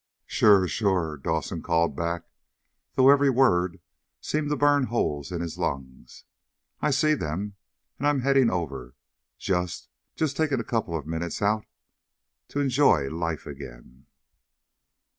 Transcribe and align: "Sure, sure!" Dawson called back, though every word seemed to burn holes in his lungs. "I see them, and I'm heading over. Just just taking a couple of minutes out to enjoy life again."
"Sure, 0.25 0.67
sure!" 0.67 1.15
Dawson 1.15 1.61
called 1.61 1.95
back, 1.95 2.23
though 2.95 3.09
every 3.11 3.29
word 3.29 3.79
seemed 4.19 4.49
to 4.49 4.55
burn 4.55 4.85
holes 4.85 5.31
in 5.31 5.41
his 5.41 5.59
lungs. 5.59 6.25
"I 6.81 6.89
see 6.89 7.13
them, 7.13 7.53
and 7.99 8.07
I'm 8.07 8.21
heading 8.21 8.49
over. 8.49 8.95
Just 9.37 9.89
just 10.15 10.35
taking 10.35 10.59
a 10.59 10.63
couple 10.63 10.97
of 10.97 11.05
minutes 11.05 11.39
out 11.39 11.67
to 12.47 12.59
enjoy 12.59 13.11
life 13.11 13.45
again." 13.45 14.07